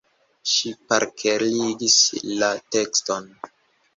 Ŝi 0.51 0.71
parkerigis 0.93 1.99
la 2.39 2.49
tekston. 2.77 3.31